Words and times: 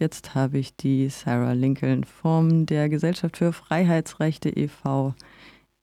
Jetzt 0.00 0.36
habe 0.36 0.58
ich 0.58 0.76
die 0.76 1.08
Sarah 1.08 1.54
Lincoln 1.54 2.04
von 2.04 2.66
der 2.66 2.88
Gesellschaft 2.88 3.36
für 3.36 3.52
Freiheitsrechte 3.52 4.48
e.V. 4.48 5.12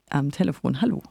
am 0.10 0.32
Telefon. 0.32 0.80
Hallo. 0.80 1.04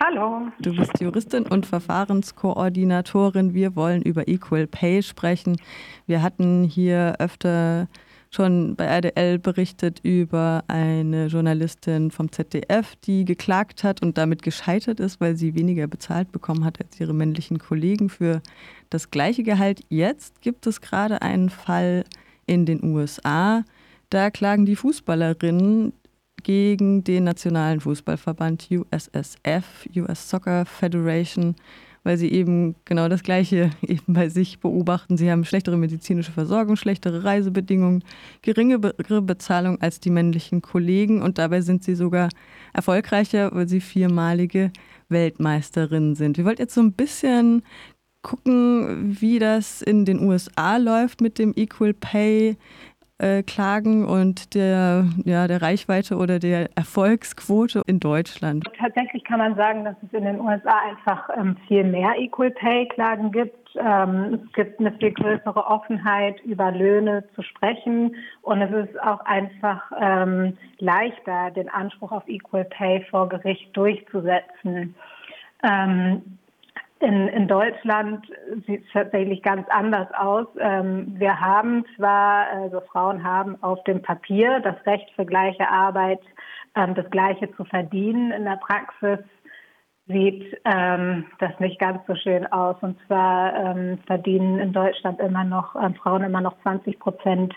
Hallo. 0.00 0.48
Du 0.58 0.74
bist 0.74 1.00
Juristin 1.00 1.46
und 1.46 1.64
Verfahrenskoordinatorin. 1.64 3.54
Wir 3.54 3.76
wollen 3.76 4.02
über 4.02 4.26
Equal 4.26 4.66
Pay 4.66 5.04
sprechen. 5.04 5.58
Wir 6.06 6.22
hatten 6.22 6.64
hier 6.64 7.14
öfter 7.20 7.86
schon 8.34 8.76
bei 8.76 8.86
RDL 8.86 9.38
berichtet 9.38 10.00
über 10.02 10.64
eine 10.66 11.26
Journalistin 11.26 12.10
vom 12.10 12.32
ZDF, 12.32 12.96
die 13.04 13.24
geklagt 13.24 13.84
hat 13.84 14.02
und 14.02 14.16
damit 14.16 14.42
gescheitert 14.42 15.00
ist, 15.00 15.20
weil 15.20 15.36
sie 15.36 15.54
weniger 15.54 15.86
bezahlt 15.86 16.32
bekommen 16.32 16.64
hat 16.64 16.80
als 16.80 16.98
ihre 16.98 17.14
männlichen 17.14 17.58
Kollegen 17.58 18.08
für 18.08 18.40
das 18.90 19.10
gleiche 19.10 19.42
Gehalt. 19.42 19.80
Jetzt 19.88 20.40
gibt 20.40 20.66
es 20.66 20.80
gerade 20.80 21.20
einen 21.20 21.50
Fall 21.50 22.04
in 22.46 22.64
den 22.64 22.82
USA. 22.82 23.64
Da 24.10 24.30
klagen 24.30 24.66
die 24.66 24.76
Fußballerinnen 24.76 25.92
gegen 26.42 27.04
den 27.04 27.24
Nationalen 27.24 27.80
Fußballverband 27.80 28.68
USSF, 28.70 29.86
US 29.96 30.28
Soccer 30.28 30.64
Federation, 30.64 31.54
weil 32.04 32.16
sie 32.16 32.32
eben 32.32 32.74
genau 32.84 33.08
das 33.08 33.22
Gleiche 33.22 33.70
eben 33.82 34.12
bei 34.12 34.28
sich 34.28 34.60
beobachten. 34.60 35.16
Sie 35.16 35.30
haben 35.30 35.44
schlechtere 35.44 35.76
medizinische 35.76 36.32
Versorgung, 36.32 36.76
schlechtere 36.76 37.24
Reisebedingungen, 37.24 38.04
geringere 38.42 39.22
Bezahlung 39.22 39.80
als 39.80 40.00
die 40.00 40.10
männlichen 40.10 40.62
Kollegen 40.62 41.22
und 41.22 41.38
dabei 41.38 41.60
sind 41.60 41.84
sie 41.84 41.94
sogar 41.94 42.28
erfolgreicher, 42.72 43.50
weil 43.52 43.68
sie 43.68 43.80
viermalige 43.80 44.72
Weltmeisterin 45.08 46.14
sind. 46.14 46.38
Wir 46.38 46.44
wollten 46.44 46.62
jetzt 46.62 46.74
so 46.74 46.80
ein 46.80 46.92
bisschen 46.92 47.62
gucken, 48.22 49.20
wie 49.20 49.38
das 49.38 49.82
in 49.82 50.04
den 50.04 50.20
USA 50.20 50.76
läuft 50.76 51.20
mit 51.20 51.38
dem 51.38 51.52
Equal 51.56 51.92
Pay 51.92 52.56
äh, 53.22 53.42
Klagen 53.42 54.04
und 54.04 54.54
der, 54.54 55.06
ja, 55.24 55.46
der 55.46 55.62
Reichweite 55.62 56.16
oder 56.16 56.38
der 56.38 56.70
Erfolgsquote 56.74 57.82
in 57.86 58.00
Deutschland? 58.00 58.64
Tatsächlich 58.78 59.24
kann 59.24 59.38
man 59.38 59.54
sagen, 59.54 59.84
dass 59.84 59.96
es 60.02 60.12
in 60.12 60.24
den 60.24 60.40
USA 60.40 60.76
einfach 60.88 61.30
ähm, 61.36 61.56
viel 61.68 61.84
mehr 61.84 62.18
Equal 62.18 62.50
Pay 62.50 62.88
Klagen 62.88 63.30
gibt. 63.32 63.56
Ähm, 63.76 64.40
es 64.44 64.52
gibt 64.52 64.80
eine 64.80 64.92
viel 64.92 65.12
größere 65.12 65.66
Offenheit, 65.66 66.40
über 66.42 66.70
Löhne 66.72 67.24
zu 67.34 67.42
sprechen. 67.42 68.14
Und 68.42 68.60
es 68.60 68.88
ist 68.88 69.00
auch 69.02 69.20
einfach 69.24 69.90
ähm, 70.00 70.58
leichter, 70.78 71.50
den 71.52 71.68
Anspruch 71.68 72.12
auf 72.12 72.26
Equal 72.26 72.64
Pay 72.64 73.06
vor 73.10 73.28
Gericht 73.28 73.74
durchzusetzen. 73.76 74.94
Ähm, 75.62 76.38
in, 77.02 77.28
in 77.28 77.48
Deutschland 77.48 78.26
sieht 78.66 78.84
es 78.84 78.92
tatsächlich 78.92 79.42
ganz 79.42 79.66
anders 79.68 80.08
aus. 80.14 80.46
Ähm, 80.58 81.14
wir 81.18 81.40
haben 81.40 81.84
zwar, 81.96 82.46
also 82.48 82.80
Frauen 82.80 83.24
haben 83.24 83.62
auf 83.62 83.82
dem 83.84 84.00
Papier 84.02 84.60
das 84.60 84.76
Recht 84.86 85.10
für 85.16 85.26
gleiche 85.26 85.68
Arbeit, 85.68 86.20
ähm, 86.76 86.94
das 86.94 87.10
Gleiche 87.10 87.52
zu 87.56 87.64
verdienen. 87.64 88.30
In 88.30 88.44
der 88.44 88.56
Praxis 88.56 89.18
sieht 90.06 90.56
ähm, 90.64 91.26
das 91.38 91.58
nicht 91.58 91.78
ganz 91.78 92.00
so 92.06 92.14
schön 92.14 92.46
aus. 92.52 92.76
Und 92.80 92.96
zwar 93.06 93.54
ähm, 93.54 93.98
verdienen 94.06 94.58
in 94.58 94.72
Deutschland 94.72 95.20
immer 95.20 95.44
noch 95.44 95.74
äh, 95.74 95.92
Frauen 95.94 96.22
immer 96.22 96.40
noch 96.40 96.60
20 96.62 96.98
Prozent 96.98 97.54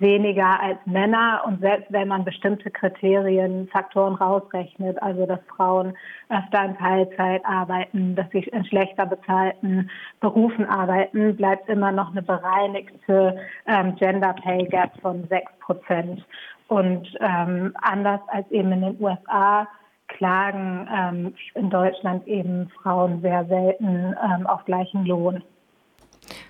weniger 0.00 0.60
als 0.60 0.78
Männer. 0.86 1.42
Und 1.46 1.60
selbst 1.60 1.90
wenn 1.90 2.08
man 2.08 2.24
bestimmte 2.24 2.70
Kriterien, 2.70 3.68
Faktoren 3.68 4.14
rausrechnet, 4.14 5.00
also 5.02 5.26
dass 5.26 5.40
Frauen 5.56 5.94
öfter 6.28 6.64
in 6.64 6.76
Teilzeit 6.76 7.44
arbeiten, 7.44 8.14
dass 8.14 8.30
sie 8.30 8.40
in 8.40 8.64
schlechter 8.64 9.06
bezahlten 9.06 9.90
Berufen 10.20 10.66
arbeiten, 10.66 11.36
bleibt 11.36 11.68
immer 11.68 11.92
noch 11.92 12.10
eine 12.10 12.22
bereinigte 12.22 13.38
ähm, 13.66 13.96
Gender 13.96 14.34
Pay 14.34 14.66
Gap 14.66 14.92
von 15.00 15.26
sechs 15.28 15.52
Prozent. 15.60 16.24
Und 16.68 17.08
ähm, 17.20 17.74
anders 17.80 18.20
als 18.28 18.50
eben 18.50 18.72
in 18.72 18.82
den 18.82 18.96
USA 19.00 19.66
klagen 20.08 20.88
ähm, 20.92 21.34
in 21.54 21.70
Deutschland 21.70 22.26
eben 22.26 22.70
Frauen 22.82 23.20
sehr 23.22 23.44
selten 23.46 24.14
ähm, 24.22 24.46
auf 24.46 24.64
gleichen 24.64 25.04
Lohn. 25.04 25.42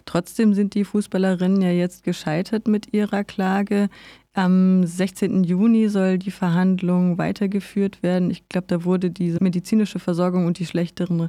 Trotzdem 0.08 0.54
sind 0.54 0.72
die 0.72 0.84
Fußballerinnen 0.84 1.60
ja 1.60 1.68
jetzt 1.68 2.02
gescheitert 2.02 2.66
mit 2.66 2.94
ihrer 2.94 3.24
Klage. 3.24 3.90
Am 4.32 4.82
16. 4.82 5.44
Juni 5.44 5.88
soll 5.88 6.16
die 6.16 6.30
Verhandlung 6.30 7.18
weitergeführt 7.18 8.02
werden. 8.02 8.30
Ich 8.30 8.48
glaube, 8.48 8.68
da 8.68 8.86
wurde 8.86 9.10
diese 9.10 9.44
medizinische 9.44 9.98
Versorgung 9.98 10.46
und 10.46 10.58
die 10.58 10.64
schlechteren 10.64 11.28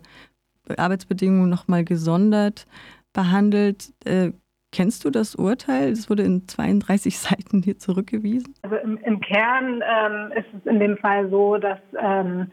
Arbeitsbedingungen 0.78 1.50
nochmal 1.50 1.84
gesondert 1.84 2.68
behandelt. 3.12 3.92
Äh, 4.06 4.32
kennst 4.72 5.04
du 5.04 5.10
das 5.10 5.36
Urteil? 5.36 5.92
Es 5.92 6.10
wurde 6.10 6.24
in 6.24 6.48
32 6.48 7.20
Seiten 7.20 7.62
hier 7.62 7.78
zurückgewiesen. 7.78 8.54
Also 8.62 8.78
im, 8.78 8.96
im 9.00 9.20
Kern 9.20 9.84
ähm, 9.84 10.32
ist 10.38 10.48
es 10.58 10.72
in 10.72 10.80
dem 10.80 10.96
Fall 10.96 11.30
so, 11.30 11.58
dass 11.58 11.80
ähm, 12.02 12.50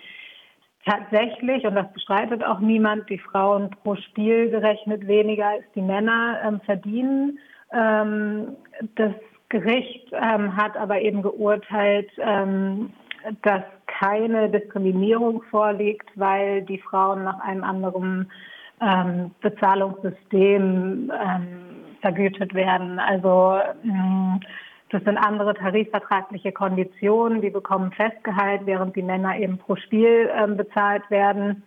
tatsächlich, 0.87 1.65
und 1.67 1.75
das 1.75 1.93
bestreitet 1.93 2.45
auch 2.45 2.61
niemand, 2.61 3.11
die 3.11 3.19
Frauen 3.19 3.71
pro 3.83 3.97
Spiel 3.97 4.51
gerechnet 4.51 5.07
weniger 5.07 5.49
als 5.49 5.65
die 5.75 5.83
Männer 5.83 6.41
ähm, 6.45 6.61
verdienen. 6.61 7.39
Ähm, 7.73 8.57
das 8.95 9.13
Gericht 9.49 10.11
ähm, 10.13 10.57
hat 10.57 10.77
aber 10.77 11.01
eben 11.01 11.23
geurteilt, 11.23 12.11
ähm, 12.19 12.91
dass 13.43 13.63
keine 13.87 14.49
Diskriminierung 14.49 15.43
vorliegt, 15.51 16.09
weil 16.15 16.63
die 16.63 16.79
Frauen 16.79 17.25
nach 17.25 17.41
einem 17.41 17.65
anderen 17.65 18.31
ähm, 18.81 19.31
Bezahlungssystem 19.41 21.11
ähm, 21.11 21.47
vergütet 22.01 22.55
werden. 22.55 22.99
Also 22.99 23.59
mh, 23.83 24.41
das 24.91 25.03
sind 25.03 25.19
andere 25.19 25.55
tarifvertragliche 25.55 26.53
Konditionen, 26.53 27.41
die 27.41 27.51
bekommen 27.51 27.93
Festgehalt, 27.93 28.63
während 28.67 28.95
die 28.95 29.03
Männer 29.03 29.37
eben 29.37 29.59
pro 29.59 29.77
Spiel 29.77 30.31
ähm, 30.33 30.57
bezahlt 30.57 31.09
werden. 31.11 31.65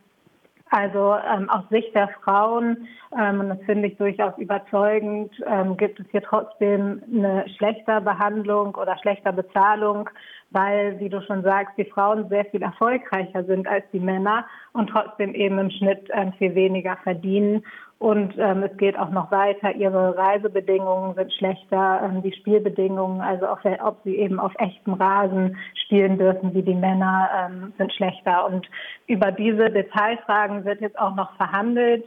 Also 0.72 1.16
ähm, 1.16 1.50
aus 1.50 1.64
Sicht 1.72 1.96
der 1.96 2.10
Frauen, 2.24 2.88
ähm, 3.18 3.40
und 3.40 3.50
das 3.50 3.58
finde 3.66 3.88
ich 3.88 3.98
durchaus 3.98 4.38
überzeugend, 4.38 5.34
ähm, 5.48 5.76
gibt 5.78 6.00
es 6.00 6.06
hier 6.12 6.22
trotzdem 6.22 7.02
eine 7.12 7.50
schlechter 7.58 8.02
Behandlung 8.02 8.76
oder 8.76 8.96
schlechter 9.00 9.32
Bezahlung, 9.32 10.12
weil, 10.52 11.00
wie 11.00 11.10
du 11.10 11.22
schon 11.24 11.42
sagst, 11.42 11.76
die 11.78 11.86
Frauen 11.86 12.30
sehr 12.30 12.46
viel 12.46 12.62
erfolgreicher 12.62 13.44
sind 13.46 13.68
als 13.68 13.84
die 13.92 14.00
Männer 14.00 14.46
und 14.74 14.92
trotzdem 14.92 15.34
eben 15.34 15.58
im 15.58 15.72
Schnitt 15.72 16.08
ähm, 16.14 16.34
viel 16.34 16.54
weniger 16.54 16.98
verdienen. 16.98 17.64
Und 18.00 18.34
ähm, 18.38 18.64
es 18.64 18.76
geht 18.78 18.98
auch 18.98 19.10
noch 19.10 19.30
weiter. 19.30 19.76
Ihre 19.76 20.18
Reisebedingungen 20.18 21.16
sind 21.16 21.34
schlechter, 21.34 22.02
ähm, 22.02 22.22
die 22.22 22.32
Spielbedingungen, 22.32 23.20
also 23.20 23.46
auf, 23.48 23.60
ob 23.84 24.02
sie 24.06 24.16
eben 24.16 24.40
auf 24.40 24.54
echtem 24.58 24.94
Rasen 24.94 25.58
spielen 25.86 26.18
dürfen 26.18 26.54
wie 26.54 26.62
die 26.64 26.76
Männer, 26.76 27.30
ähm, 27.36 27.74
sind 27.78 27.94
schlechter. 27.94 28.46
Und 28.46 28.66
über 29.08 29.34
diese 29.34 29.70
Detailfragen 29.70 30.64
wird 30.64 30.80
jetzt 30.80 30.98
auch 30.98 31.14
noch 31.14 31.36
verhandelt. 31.36 32.06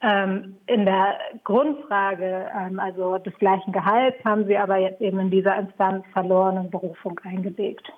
Ähm, 0.00 0.56
in 0.66 0.84
der 0.84 1.18
Grundfrage, 1.42 2.48
ähm, 2.56 2.78
also 2.78 3.18
des 3.18 3.36
gleichen 3.38 3.72
Gehalts, 3.72 4.24
haben 4.24 4.46
sie 4.46 4.56
aber 4.56 4.76
jetzt 4.76 5.00
eben 5.00 5.18
in 5.18 5.30
dieser 5.30 5.58
Instanz 5.58 6.04
verloren 6.12 6.56
und 6.56 6.70
Berufung 6.70 7.18
eingelegt. 7.24 7.92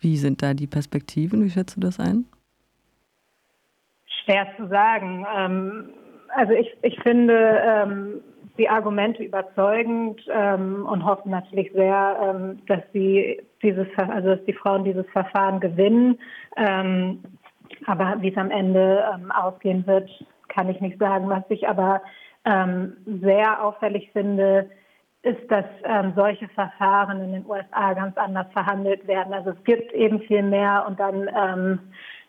Wie 0.00 0.16
sind 0.16 0.42
da 0.42 0.54
die 0.54 0.66
Perspektiven? 0.66 1.44
Wie 1.44 1.50
schätzt 1.50 1.76
du 1.76 1.80
das 1.80 2.00
ein? 2.00 2.24
Schwer 4.24 4.48
zu 4.56 4.66
sagen. 4.66 5.24
Ähm, 5.36 5.90
also 6.34 6.52
ich, 6.52 6.76
ich 6.82 7.00
finde 7.02 7.60
ähm, 7.64 8.20
die 8.58 8.68
Argumente 8.68 9.22
überzeugend 9.22 10.20
ähm, 10.32 10.86
und 10.86 11.04
hoffe 11.04 11.28
natürlich 11.28 11.72
sehr, 11.72 12.16
ähm, 12.22 12.58
dass 12.66 12.80
sie 12.92 13.40
dieses, 13.62 13.86
also 13.96 14.36
dass 14.36 14.44
die 14.44 14.52
Frauen 14.52 14.84
dieses 14.84 15.06
Verfahren 15.10 15.60
gewinnen. 15.60 16.18
Ähm, 16.56 17.22
aber 17.86 18.16
wie 18.20 18.30
es 18.30 18.36
am 18.36 18.50
Ende 18.50 19.04
ähm, 19.14 19.30
ausgehen 19.30 19.86
wird, 19.86 20.08
kann 20.48 20.68
ich 20.68 20.80
nicht 20.80 20.98
sagen. 20.98 21.28
Was 21.28 21.44
ich 21.48 21.68
aber 21.68 22.00
ähm, 22.44 22.96
sehr 23.06 23.62
auffällig 23.62 24.10
finde, 24.12 24.70
ist, 25.22 25.50
dass 25.50 25.64
ähm, 25.84 26.12
solche 26.14 26.48
Verfahren 26.48 27.20
in 27.20 27.32
den 27.32 27.46
USA 27.46 27.92
ganz 27.94 28.16
anders 28.16 28.46
verhandelt 28.52 29.06
werden. 29.08 29.34
Also 29.34 29.50
es 29.50 29.64
gibt 29.64 29.92
eben 29.92 30.20
viel 30.20 30.42
mehr 30.42 30.84
und 30.86 31.00
dann 31.00 31.28
ähm, 31.36 31.78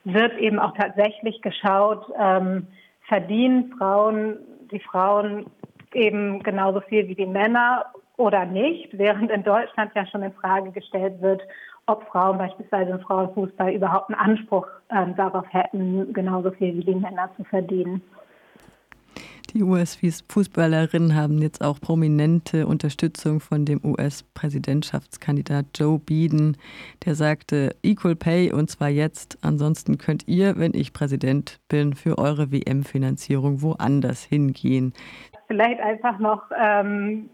wird 0.04 0.36
eben 0.40 0.60
auch 0.60 0.74
tatsächlich 0.74 1.42
geschaut, 1.42 2.12
ähm, 2.20 2.68
verdienen 3.08 3.74
Frauen, 3.78 4.38
die 4.72 4.80
Frauen 4.80 5.48
eben 5.94 6.44
genauso 6.44 6.82
viel 6.82 7.08
wie 7.08 7.16
die 7.16 7.26
Männer 7.26 7.86
oder 8.18 8.46
nicht, 8.46 8.98
während 8.98 9.32
in 9.32 9.44
Deutschland 9.44 9.92
ja 9.96 10.06
schon 10.06 10.24
in 10.24 10.34
Frage 10.34 10.72
gestellt 10.72 11.22
wird, 11.22 11.42
ob 11.86 12.04
Frauen 12.10 12.38
beispielsweise 12.38 12.92
im 12.92 13.00
Frauenfußball 13.00 13.72
überhaupt 13.72 14.10
einen 14.10 14.20
Anspruch 14.20 14.68
äh, 14.90 15.06
darauf 15.16 15.46
hätten, 15.54 16.12
genauso 16.14 16.52
viel 16.52 16.76
wie 16.76 16.84
die 16.84 16.96
Männer 16.96 17.30
zu 17.38 17.44
verdienen. 17.46 18.02
Die 19.58 19.64
US-Fußballerinnen 19.64 21.16
haben 21.16 21.42
jetzt 21.42 21.64
auch 21.64 21.82
prominente 21.82 22.68
Unterstützung 22.68 23.40
von 23.40 23.66
dem 23.66 23.82
US-Präsidentschaftskandidat 23.84 25.66
Joe 25.74 25.98
Biden, 25.98 26.58
der 27.04 27.16
sagte 27.16 27.72
Equal 27.82 28.16
Pay 28.16 28.54
und 28.54 28.70
zwar 28.70 28.90
jetzt. 28.90 29.40
Ansonsten 29.42 29.98
könnt 29.98 30.28
ihr, 30.28 30.60
wenn 30.60 30.76
ich 30.76 30.94
Präsident 30.94 31.60
bin, 31.70 31.96
für 31.96 32.20
eure 32.20 32.52
WM-Finanzierung 32.52 33.64
woanders 33.64 34.24
hingehen. 34.24 34.94
Vielleicht 35.48 35.80
einfach 35.80 36.20
noch 36.20 36.44
ähm 36.56 37.32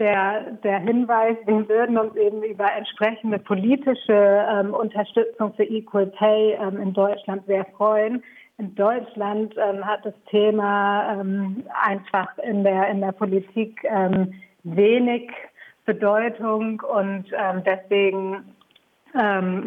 der, 0.00 0.52
der 0.62 0.78
Hinweis, 0.78 1.36
wir 1.44 1.68
würden 1.68 1.98
uns 1.98 2.14
eben 2.14 2.42
über 2.44 2.72
entsprechende 2.72 3.40
politische 3.40 4.46
ähm, 4.48 4.72
Unterstützung 4.72 5.52
für 5.54 5.64
Equal 5.64 6.06
Pay 6.06 6.52
ähm, 6.52 6.80
in 6.80 6.92
Deutschland 6.92 7.44
sehr 7.46 7.64
freuen. 7.76 8.22
In 8.58 8.74
Deutschland 8.74 9.54
ähm, 9.56 9.86
hat 9.86 10.04
das 10.04 10.14
Thema 10.30 11.12
ähm, 11.12 11.64
einfach 11.80 12.36
in 12.38 12.64
der, 12.64 12.88
in 12.88 13.00
der 13.00 13.12
Politik 13.12 13.80
ähm, 13.84 14.34
wenig 14.64 15.30
Bedeutung 15.86 16.82
und 16.82 17.26
ähm, 17.32 17.62
deswegen 17.64 18.54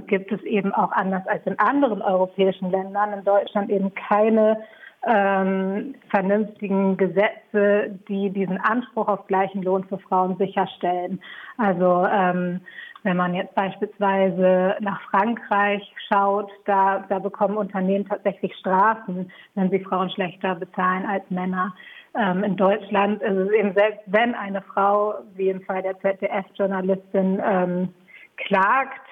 gibt 0.05 0.31
es 0.31 0.41
eben 0.43 0.71
auch 0.71 0.91
anders 0.91 1.25
als 1.25 1.45
in 1.47 1.57
anderen 1.57 2.03
europäischen 2.03 2.69
Ländern 2.69 3.11
in 3.11 3.23
Deutschland 3.23 3.71
eben 3.71 3.91
keine 3.95 4.61
ähm, 5.03 5.95
vernünftigen 6.09 6.95
Gesetze, 6.95 7.99
die 8.07 8.29
diesen 8.29 8.59
Anspruch 8.59 9.07
auf 9.07 9.25
gleichen 9.25 9.63
Lohn 9.63 9.83
für 9.85 9.97
Frauen 9.97 10.37
sicherstellen. 10.37 11.19
Also 11.57 12.05
ähm, 12.05 12.61
wenn 13.03 13.17
man 13.17 13.33
jetzt 13.33 13.55
beispielsweise 13.55 14.75
nach 14.79 15.01
Frankreich 15.09 15.81
schaut, 16.07 16.51
da, 16.65 17.05
da 17.09 17.19
bekommen 17.19 17.57
Unternehmen 17.57 18.07
tatsächlich 18.07 18.53
Strafen, 18.55 19.31
wenn 19.55 19.69
sie 19.69 19.79
Frauen 19.79 20.09
schlechter 20.09 20.55
bezahlen 20.55 21.05
als 21.05 21.23
Männer. 21.29 21.73
Ähm, 22.15 22.43
in 22.43 22.57
Deutschland 22.57 23.21
ist 23.21 23.37
es 23.37 23.51
eben 23.51 23.73
selbst, 23.73 24.01
wenn 24.07 24.35
eine 24.35 24.61
Frau, 24.61 25.15
wie 25.35 25.49
im 25.49 25.61
Fall 25.61 25.81
der 25.81 25.99
ZDF-Journalistin, 25.99 27.41
ähm, 27.43 27.93
klagt, 28.37 29.07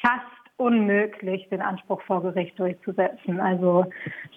fast 0.00 0.26
unmöglich, 0.56 1.48
den 1.48 1.60
Anspruch 1.60 2.00
vor 2.02 2.22
Gericht 2.22 2.58
durchzusetzen. 2.58 3.40
Also 3.40 3.86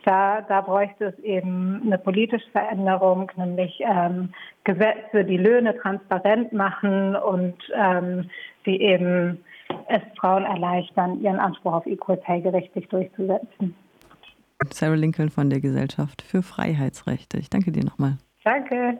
da, 0.06 0.42
da 0.42 0.62
bräuchte 0.62 1.06
es 1.06 1.20
eben 1.20 1.82
eine 1.86 2.00
politische 2.00 2.50
Veränderung, 2.52 3.32
nämlich 3.36 3.80
ähm, 3.82 4.34
Gesetze, 4.64 5.24
die 5.24 5.38
Löhne 5.38 5.78
transparent 5.78 6.52
machen 6.52 7.16
und 7.16 7.56
ähm, 7.76 8.30
die 8.66 8.82
eben 8.82 9.44
es 9.88 10.02
Frauen 10.20 10.44
erleichtern, 10.44 11.22
ihren 11.22 11.40
Anspruch 11.40 11.74
auf 11.74 11.86
Equal 11.86 12.18
Pay 12.18 12.42
gerichtlich 12.42 12.88
durchzusetzen. 12.90 13.76
Sarah 14.72 14.96
Lincoln 14.96 15.30
von 15.30 15.50
der 15.50 15.60
Gesellschaft 15.60 16.22
für 16.22 16.42
Freiheitsrechte. 16.42 17.38
Ich 17.38 17.50
danke 17.50 17.72
dir 17.72 17.84
nochmal. 17.84 18.18
Danke. 18.44 18.94